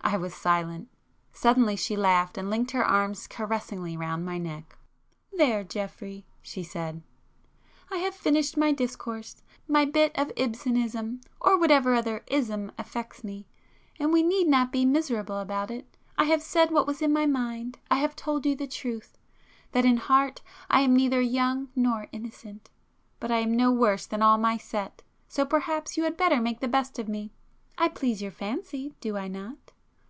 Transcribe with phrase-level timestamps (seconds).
[0.00, 0.88] I was silent.
[1.34, 4.70] Suddenly she laughed, and linked her arms caressingly round my neck.
[5.30, 12.24] [p 205]"There, Geoffrey!" she said—"I have finished my discourse,—my bit of Ibsenism, or whatever other
[12.28, 15.94] ism affects me,—and we need not be miserable about it.
[16.16, 19.18] I have said what was in my mind; I have told you the truth,
[19.72, 20.40] that in heart
[20.70, 22.70] I am neither young nor innocent.
[23.20, 26.60] But I am no worse than all my 'set' so perhaps you had better make
[26.60, 27.34] the best of me.
[27.76, 29.58] I please your fancy, do I not?"